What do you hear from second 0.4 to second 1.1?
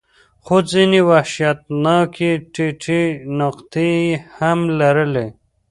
خو ځینې